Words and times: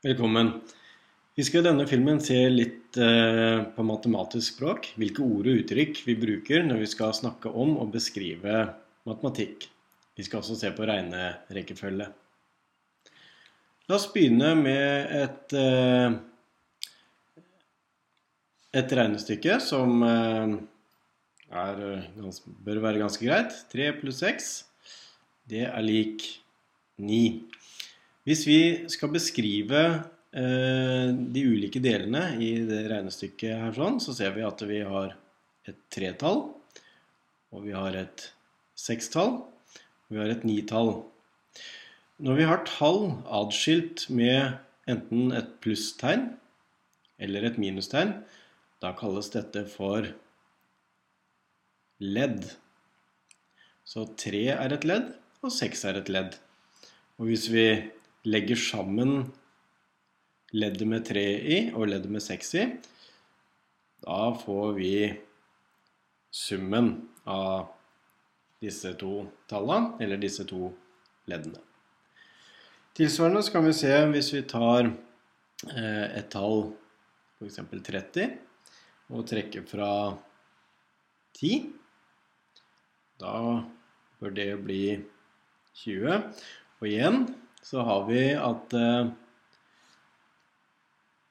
Velkommen. 0.00 0.54
Vi 1.36 1.44
skal 1.44 1.60
i 1.60 1.66
denne 1.66 1.84
filmen 1.84 2.22
se 2.24 2.38
litt 2.48 2.96
eh, 2.96 3.58
på 3.74 3.84
matematisk 3.84 4.54
språk. 4.54 4.86
Hvilke 4.96 5.20
ord 5.20 5.50
og 5.50 5.58
uttrykk 5.60 6.00
vi 6.06 6.14
bruker 6.16 6.64
når 6.64 6.80
vi 6.80 6.88
skal 6.88 7.12
snakke 7.18 7.52
om 7.52 7.74
og 7.82 7.92
beskrive 7.92 8.62
matematikk. 9.04 9.66
Vi 10.16 10.24
skal 10.24 10.40
også 10.40 10.56
se 10.56 10.70
på 10.72 10.88
regnerekkefølge. 10.88 12.08
La 13.90 13.98
oss 13.98 14.08
begynne 14.14 14.54
med 14.62 15.12
et, 15.20 15.52
eh, 15.60 16.16
et 18.80 18.98
regnestykke 19.02 19.60
som 19.60 20.00
eh, 20.08 20.58
er, 21.60 21.86
bør 22.64 22.84
være 22.88 23.04
ganske 23.04 23.28
greit. 23.28 23.52
3 23.76 23.92
pluss 24.00 24.24
6, 24.24 24.52
det 25.52 25.68
er 25.68 25.84
lik 25.84 26.24
9. 26.96 27.49
Hvis 28.28 28.44
vi 28.44 28.60
skal 28.92 29.12
beskrive 29.14 29.82
eh, 30.36 31.08
de 31.08 31.44
ulike 31.48 31.80
delene 31.80 32.34
i 32.36 32.52
det 32.68 32.82
regnestykket 32.90 33.62
her 33.62 33.76
sånn, 33.76 33.96
så 34.02 34.12
ser 34.16 34.34
vi 34.36 34.44
at 34.44 34.64
vi 34.68 34.82
har 34.84 35.14
et 35.68 35.78
tretall, 35.92 36.42
og 37.50 37.64
vi 37.64 37.72
har 37.74 37.96
et 37.96 38.26
sekstall, 38.78 39.38
og 39.40 40.12
vi 40.12 40.20
har 40.20 40.32
et 40.32 40.44
nitall. 40.44 40.98
Når 42.20 42.36
vi 42.36 42.48
har 42.50 42.66
tall 42.68 43.06
adskilt 43.24 44.04
med 44.12 44.58
enten 44.90 45.32
et 45.36 45.54
plusstegn 45.64 46.26
eller 47.20 47.46
et 47.48 47.56
minustegn, 47.60 48.18
da 48.80 48.92
kalles 48.96 49.32
dette 49.32 49.64
for 49.68 50.08
ledd. 52.00 52.44
Så 53.84 54.04
tre 54.20 54.44
er 54.52 54.76
et 54.76 54.84
ledd, 54.88 55.08
og 55.40 55.52
seks 55.52 55.86
er 55.88 56.00
et 56.00 56.12
ledd. 56.12 56.36
Og 57.20 57.28
hvis 57.28 57.48
vi 57.52 57.64
legger 58.28 58.58
sammen 58.60 59.30
leddet 60.52 60.88
med 60.88 61.04
3 61.06 61.24
i 61.40 61.58
og 61.72 61.88
leddet 61.88 62.10
med 62.12 62.24
6 62.24 62.54
i, 62.58 62.64
da 64.04 64.20
får 64.40 64.72
vi 64.76 64.94
summen 66.30 66.92
av 67.28 67.68
disse 68.60 68.92
to 69.00 69.24
tallene, 69.48 69.96
eller 70.02 70.20
disse 70.20 70.44
to 70.48 70.70
leddene. 71.30 71.60
Tilsvarende 72.96 73.42
så 73.44 73.54
kan 73.54 73.66
vi 73.66 73.74
se 73.76 73.92
hvis 74.12 74.32
vi 74.34 74.42
tar 74.48 74.88
eh, 74.90 76.06
et 76.18 76.28
tall, 76.32 76.72
f.eks. 77.40 77.60
30, 77.88 78.26
og 79.10 79.26
trekker 79.26 79.64
fra 79.68 79.90
10, 81.38 81.70
da 83.20 83.34
bør 84.20 84.34
det 84.36 84.50
bli 84.64 84.82
20. 85.80 86.20
Og 86.80 86.88
igjen 86.88 87.22
så 87.62 87.84
har 87.86 88.06
vi 88.08 88.22
at 88.34 88.74
eh, 88.76 89.10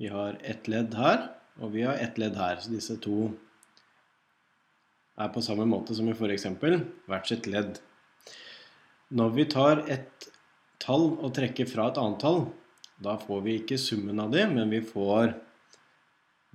vi 0.00 0.10
har 0.10 0.38
ett 0.42 0.68
ledd 0.70 0.94
her, 0.98 1.28
og 1.60 1.74
vi 1.74 1.84
har 1.86 1.98
ett 2.00 2.18
ledd 2.18 2.38
her. 2.38 2.60
Så 2.62 2.72
disse 2.72 2.96
to 3.02 3.32
er 5.20 5.32
på 5.34 5.42
samme 5.44 5.66
måte 5.68 5.94
som 5.94 6.08
i 6.08 6.16
forrige 6.16 6.40
eksempel, 6.40 6.80
hvert 7.10 7.28
sitt 7.28 7.46
ledd. 7.50 7.78
Når 9.12 9.34
vi 9.36 9.46
tar 9.52 9.84
et 9.92 10.28
tall 10.82 11.12
og 11.20 11.34
trekker 11.36 11.68
fra 11.68 11.90
et 11.90 12.00
annet 12.00 12.22
tall, 12.22 12.46
da 13.02 13.18
får 13.20 13.42
vi 13.44 13.58
ikke 13.60 13.80
summen 13.80 14.22
av 14.22 14.32
det, 14.32 14.46
men 14.50 14.70
vi 14.72 14.80
får 14.86 15.34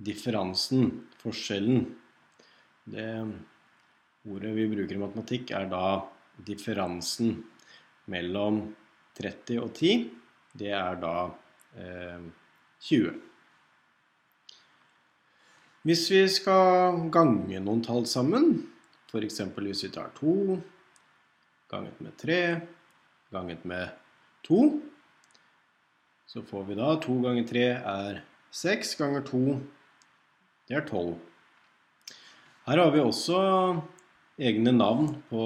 differansen, 0.02 0.90
forskjellen. 1.22 1.86
Det 2.88 3.08
ordet 4.28 4.52
vi 4.56 4.66
bruker 4.70 4.96
i 4.96 5.00
matematikk 5.02 5.52
er 5.56 5.68
da 5.70 5.84
differansen 6.46 7.38
mellom 8.08 8.62
30 9.18 9.60
og 9.62 9.72
10. 9.74 9.92
Det 10.58 10.72
er 10.74 10.98
da 11.02 11.14
eh, 11.78 12.24
20. 12.88 13.14
Hvis 15.86 16.08
vi 16.12 16.24
skal 16.30 16.98
gange 17.14 17.60
noen 17.62 17.84
tall 17.86 18.04
sammen, 18.10 18.50
f.eks. 19.08 19.40
hvis 19.56 19.84
vi 19.86 19.92
tar 19.94 20.10
2 20.18 20.58
ganget 21.70 22.00
med 22.04 22.16
3 22.20 22.40
ganget 23.32 23.64
med 23.68 23.88
2, 24.48 24.62
så 26.28 26.42
får 26.44 26.68
vi 26.68 26.76
da 26.76 26.92
2 27.00 27.18
ganger 27.24 27.48
3 27.48 27.66
er 27.78 28.22
6 28.52 28.94
ganger 29.00 29.24
2 29.28 29.42
det 30.68 30.76
er 30.76 30.84
12. 30.84 31.14
Her 32.68 32.80
har 32.82 32.90
vi 32.92 33.00
også 33.00 33.38
egne 34.36 34.74
navn 34.76 35.14
på 35.30 35.44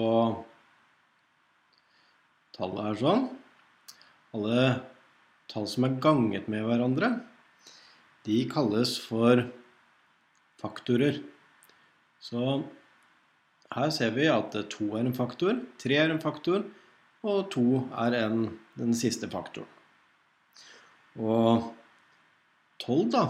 tallet 2.56 2.88
her 2.88 2.98
sånn. 2.98 3.22
Alle 4.32 4.62
tall 5.52 5.66
som 5.68 5.84
er 5.84 5.98
ganget 6.00 6.48
med 6.48 6.64
hverandre, 6.64 7.10
de 8.24 8.38
kalles 8.48 8.94
for 9.02 9.42
faktorer. 10.62 11.18
Så 12.22 12.62
her 13.72 13.90
ser 13.92 14.14
vi 14.16 14.28
at 14.30 14.54
2 14.72 14.88
er 14.96 15.04
en 15.04 15.16
faktor, 15.16 15.58
3 15.82 15.98
er 15.98 16.14
en 16.14 16.22
faktor, 16.22 16.64
og 17.22 17.50
2 17.52 17.64
er 18.06 18.16
en, 18.22 18.46
den 18.78 18.94
siste 18.96 19.28
faktoren. 19.30 19.68
Og 21.20 21.68
12 22.82 23.12
da, 23.12 23.26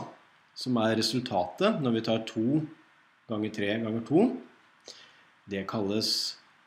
som 0.54 0.78
er 0.84 0.96
resultatet 1.00 1.80
når 1.82 1.96
vi 1.96 2.04
tar 2.06 2.22
2 2.28 2.46
ganger 3.32 3.54
3 3.58 3.72
ganger 3.82 4.06
2, 4.08 4.24
det 5.50 5.66
kalles 5.70 6.12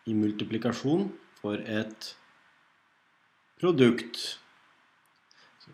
i 0.10 0.14
multiplikasjon 0.18 1.08
for 1.40 1.62
et 1.62 2.12
produkt. 3.60 4.40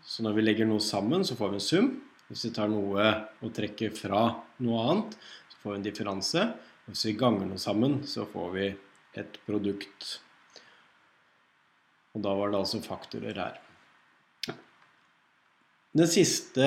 Så 0.02 0.24
når 0.24 0.36
vi 0.38 0.44
legger 0.46 0.68
noe 0.68 0.82
sammen, 0.82 1.24
så 1.24 1.36
får 1.38 1.52
vi 1.52 1.60
en 1.60 1.66
sum. 1.66 1.90
Hvis 2.30 2.46
vi 2.48 2.52
tar 2.56 2.70
noe 2.72 3.08
og 3.44 3.52
trekker 3.54 3.92
fra 3.94 4.24
noe 4.64 4.84
annet, 4.88 5.16
så 5.52 5.58
får 5.62 5.74
vi 5.74 5.80
en 5.80 5.88
differanse. 5.88 6.46
Hvis 6.88 7.06
vi 7.10 7.18
ganger 7.18 7.50
noe 7.50 7.60
sammen, 7.60 8.00
så 8.08 8.24
får 8.28 8.48
vi 8.56 8.70
et 9.20 9.36
produkt. 9.46 10.16
Og 12.16 12.24
da 12.24 12.32
var 12.36 12.52
det 12.52 12.62
altså 12.62 12.80
faktorer 12.84 13.36
her. 13.38 13.60
Den 15.92 16.08
siste 16.08 16.64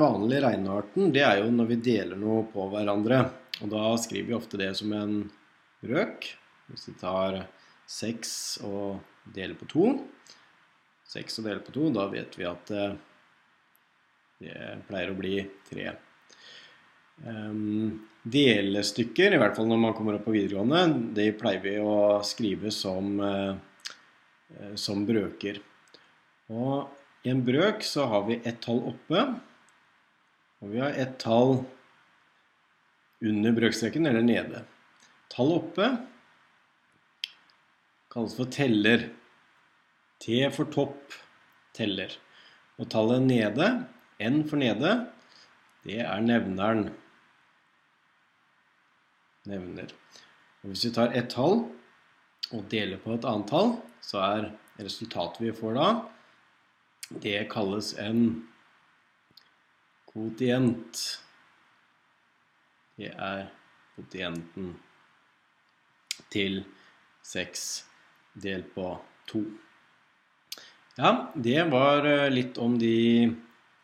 vanlige 0.00 0.46
regnearten, 0.46 1.10
det 1.12 1.20
er 1.26 1.42
jo 1.42 1.50
når 1.52 1.66
vi 1.74 1.82
deler 1.84 2.16
noe 2.16 2.46
på 2.48 2.64
hverandre. 2.72 3.18
Og 3.60 3.68
da 3.72 3.90
skriver 4.00 4.30
vi 4.30 4.36
ofte 4.38 4.60
det 4.60 4.70
som 4.78 4.94
en 4.96 5.18
brøk. 5.84 6.24
Hvis 6.72 6.88
vi 6.88 6.94
tar 7.00 7.42
6 7.92 8.32
og 8.64 9.02
deler 9.36 9.58
på 9.60 9.68
2, 9.74 9.90
6 11.12 11.40
og 11.40 11.48
deler 11.48 11.64
på 11.64 11.74
2, 11.74 11.90
da 11.96 12.06
vet 12.12 12.38
vi 12.38 12.46
at 12.48 12.72
eh, 12.72 12.94
det 14.42 14.56
pleier 14.88 15.12
å 15.12 15.18
bli 15.18 15.36
3. 15.68 15.90
Um, 17.22 18.08
delestykker, 18.22 19.34
i 19.34 19.38
hvert 19.38 19.54
fall 19.58 19.68
når 19.70 19.80
man 19.82 19.94
kommer 19.94 20.16
opp 20.16 20.24
på 20.26 20.34
videregående, 20.34 21.12
de 21.14 21.28
pleier 21.38 21.62
vi 21.62 21.76
å 21.82 22.22
skrive 22.26 22.72
som, 22.74 23.12
uh, 23.20 24.72
som 24.78 25.04
brøker. 25.06 25.60
Og 26.50 27.26
i 27.26 27.30
en 27.30 27.44
brøk 27.46 27.84
så 27.86 28.08
har 28.10 28.26
vi 28.26 28.40
ett 28.40 28.62
tall 28.64 28.82
oppe, 28.90 29.26
og 30.62 30.72
vi 30.72 30.82
har 30.82 30.96
ett 30.98 31.18
tall 31.22 31.60
under 33.22 33.54
brøkstreken, 33.54 34.08
eller 34.08 34.24
nede. 34.26 34.64
Tall 35.30 35.54
oppe 35.54 35.92
kalles 38.12 38.36
for 38.36 38.50
teller. 38.52 39.08
T 40.22 40.38
for 40.54 40.70
topp, 40.70 41.14
teller. 41.74 42.12
Og 42.78 42.88
tallet 42.92 43.24
nede, 43.26 43.68
N 44.22 44.42
for 44.46 44.60
nede, 44.60 44.92
det 45.82 45.98
er 46.04 46.20
nevneren. 46.22 46.92
Nevner. 49.50 49.90
Og 50.62 50.70
hvis 50.70 50.84
vi 50.86 50.92
tar 50.94 51.14
ett 51.18 51.32
tall 51.34 51.64
og 52.52 52.68
deler 52.70 53.00
på 53.02 53.16
et 53.16 53.26
annet 53.26 53.50
tall, 53.50 53.74
så 54.02 54.22
er 54.22 54.50
resultatet 54.78 55.42
vi 55.42 55.54
får 55.56 55.74
da, 55.78 55.88
det 57.22 57.48
kalles 57.50 57.92
en 57.98 58.22
kvotient. 60.12 61.02
Det 62.96 63.10
er 63.10 63.48
kvotienten 63.96 64.76
til 66.32 66.62
6 67.26 67.66
delt 68.44 68.70
på 68.76 68.86
2. 69.32 69.42
Ja, 70.96 71.32
det 71.34 71.62
var 71.72 72.04
eh, 72.04 72.30
litt 72.30 72.58
om 72.60 72.74
de 72.78 73.32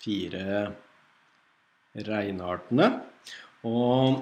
fire 0.03 0.73
regneartene. 1.97 2.89
Og 3.65 4.19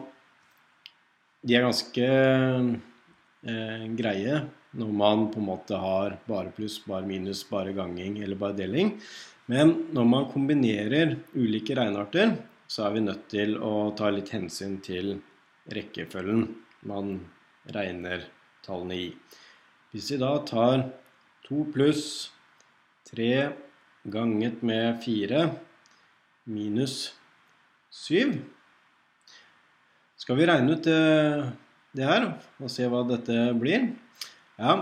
de 1.42 1.56
er 1.56 1.64
ganske 1.66 2.06
eh, 2.06 3.86
greie 3.98 4.44
når 4.76 4.92
man 5.00 5.24
på 5.32 5.40
en 5.40 5.48
måte 5.48 5.80
har 5.82 6.14
bare 6.28 6.52
pluss, 6.54 6.76
bare 6.86 7.08
minus, 7.08 7.42
bare 7.50 7.74
ganging 7.74 8.20
eller 8.22 8.38
bare 8.38 8.54
deling. 8.60 8.94
Men 9.50 9.72
når 9.96 10.06
man 10.12 10.30
kombinerer 10.30 11.16
ulike 11.34 11.74
regnearter, 11.74 12.36
så 12.70 12.86
er 12.86 12.94
vi 12.94 13.04
nødt 13.08 13.26
til 13.34 13.58
å 13.62 13.90
ta 13.98 14.12
litt 14.14 14.30
hensyn 14.34 14.78
til 14.84 15.16
rekkefølgen 15.74 16.46
man 16.86 17.18
regner 17.74 18.28
tallene 18.62 19.02
i. 19.08 19.10
Hvis 19.90 20.12
vi 20.14 20.22
da 20.22 20.36
tar 20.46 20.86
2 21.50 21.66
pluss 21.74 22.06
3 23.10 23.52
ganget 24.10 24.62
med 24.66 24.98
4 25.04 25.44
minus 26.46 27.14
7. 27.90 28.42
Skal 30.16 30.38
vi 30.38 30.46
regne 30.48 30.74
ut 30.74 30.84
det, 30.86 31.52
det 31.96 32.06
her 32.06 32.28
og 32.58 32.72
se 32.72 32.86
hva 32.90 33.04
dette 33.06 33.36
blir? 33.58 33.90
Ja, 34.58 34.76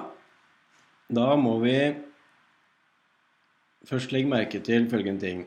da 1.12 1.26
må 1.36 1.58
vi 1.62 1.76
først 3.84 4.14
legge 4.14 4.30
merke 4.30 4.60
til 4.64 4.88
følgende 4.88 5.26
ting. 5.26 5.44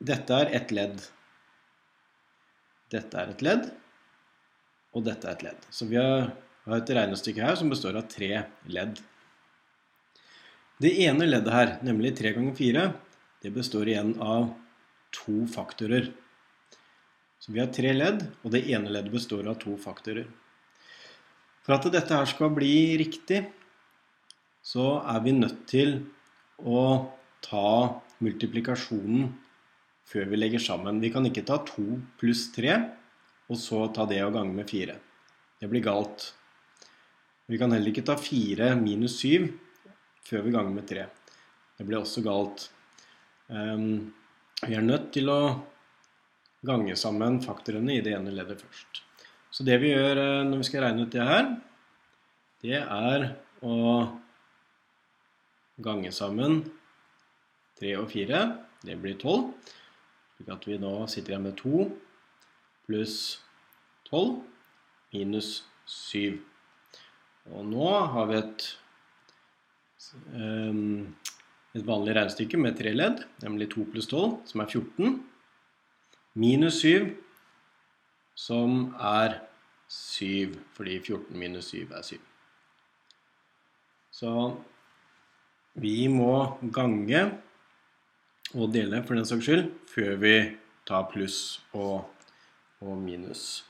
Dette 0.00 0.32
er 0.32 0.54
ett 0.56 0.72
ledd. 0.72 1.02
Dette 2.90 3.20
er 3.20 3.34
et 3.34 3.42
ledd, 3.44 3.66
og 4.96 5.04
dette 5.06 5.28
er 5.28 5.36
et 5.36 5.44
ledd. 5.50 5.66
Så 5.70 5.86
vi 5.90 6.00
har 6.00 6.32
et 6.78 6.92
regnestykke 6.96 7.44
her 7.44 7.58
som 7.58 7.70
består 7.70 7.98
av 8.00 8.08
tre 8.10 8.32
ledd. 8.72 8.98
Det 10.80 10.94
ene 11.04 11.26
leddet 11.28 11.52
her, 11.52 11.70
nemlig 11.84 12.14
3 12.16 12.30
ganger 12.38 12.54
4, 12.56 12.82
det 13.44 13.50
består 13.52 13.88
igjen 13.90 14.14
av 14.24 14.46
to 15.12 15.42
faktorer. 15.52 16.06
Så 17.36 17.52
vi 17.52 17.60
har 17.60 17.68
tre 17.68 17.92
ledd, 17.92 18.24
og 18.40 18.54
det 18.54 18.62
ene 18.72 18.88
leddet 18.88 19.12
består 19.12 19.44
av 19.52 19.58
to 19.60 19.74
faktorer. 19.80 20.24
For 21.60 21.76
at 21.76 21.90
dette 21.92 22.16
her 22.16 22.32
skal 22.32 22.56
bli 22.56 22.96
riktig, 22.96 23.42
så 24.64 25.02
er 25.04 25.20
vi 25.20 25.36
nødt 25.36 25.66
til 25.68 25.96
å 26.64 26.80
ta 27.44 28.00
multiplikasjonen 28.24 29.30
før 30.08 30.32
vi 30.32 30.40
legger 30.40 30.64
sammen. 30.64 31.04
Vi 31.04 31.12
kan 31.12 31.28
ikke 31.28 31.44
ta 31.44 31.60
2 31.60 31.88
pluss 32.20 32.48
3, 32.56 32.76
og 33.52 33.60
så 33.60 33.84
ta 33.92 34.08
det 34.08 34.24
og 34.24 34.32
gange 34.40 34.56
med 34.56 34.72
4. 34.72 34.96
Det 35.60 35.68
blir 35.68 35.84
galt. 35.84 36.30
Vi 37.52 37.60
kan 37.60 37.76
heller 37.76 37.92
ikke 37.92 38.08
ta 38.08 38.16
4 38.16 38.78
minus 38.80 39.20
7 39.20 39.68
før 40.30 40.46
vi 40.46 40.54
ganger 40.54 40.72
med 40.74 40.86
3. 40.88 41.04
Det 41.76 41.86
blir 41.88 42.00
også 42.00 42.22
galt. 42.22 42.68
Um, 43.50 44.12
vi 44.62 44.76
er 44.76 44.86
nødt 44.86 45.10
til 45.14 45.30
å 45.32 45.40
gange 46.66 46.96
sammen 47.00 47.40
faktorene 47.42 47.96
i 47.96 48.02
det 48.04 48.14
ene 48.14 48.32
leddet 48.34 48.60
først. 48.62 49.02
Så 49.50 49.66
det 49.66 49.80
vi 49.82 49.90
gjør 49.90 50.20
eh, 50.20 50.42
når 50.46 50.60
vi 50.60 50.66
skal 50.68 50.84
regne 50.84 51.06
ut 51.06 51.14
det 51.14 51.26
her, 51.26 51.48
det 52.62 52.82
er 52.84 53.24
å 53.66 53.78
gange 55.80 56.12
sammen 56.14 56.60
3 57.80 57.94
og 58.02 58.10
4. 58.12 58.42
Det 58.84 58.96
blir 59.00 59.16
12. 59.16 59.48
Slik 60.36 60.52
at 60.54 60.68
vi 60.68 60.78
nå 60.80 60.92
sitter 61.10 61.34
igjen 61.34 61.48
med 61.48 61.56
2 61.58 61.88
pluss 62.86 63.16
12 64.10 64.38
minus 65.14 65.50
7. 65.88 66.38
Og 67.50 67.66
nå 67.66 67.90
har 68.14 68.28
vi 68.30 68.38
et, 68.38 68.66
et 71.74 71.86
vanlig 71.86 72.16
regnestykke 72.16 72.58
med 72.58 72.78
tre 72.78 72.92
ledd, 72.94 73.22
nemlig 73.44 73.70
2 73.74 73.86
pluss 73.92 74.08
12, 74.10 74.40
som 74.50 74.62
er 74.64 74.72
14, 74.72 75.20
minus 76.40 76.80
7, 76.82 77.12
som 78.34 78.94
er 78.96 79.38
7, 79.90 80.56
fordi 80.76 80.98
14 80.98 81.38
minus 81.38 81.70
7 81.74 81.94
er 81.94 82.02
7. 82.02 82.18
Så 84.10 84.32
vi 85.80 86.08
må 86.10 86.58
gange 86.74 87.22
og 88.54 88.72
dele 88.74 89.02
for 89.06 89.14
den 89.14 89.26
saks 89.28 89.46
skyld, 89.46 89.68
før 89.86 90.16
vi 90.18 90.34
tar 90.88 91.06
pluss 91.12 91.60
og, 91.72 92.08
og 92.82 92.96
minus. 92.98 93.69